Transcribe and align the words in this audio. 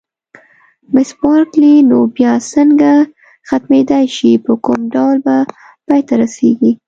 مس 0.93 1.09
بارکلي: 1.21 1.73
نو 1.89 1.97
بیا 2.15 2.33
څنګه 2.53 2.91
ختمېدای 3.49 4.05
شي، 4.15 4.31
په 4.45 4.51
کوم 4.65 4.81
ډول 4.93 5.15
به 5.25 5.35
پای 5.87 6.01
ته 6.07 6.13
رسېږي؟ 6.21 6.71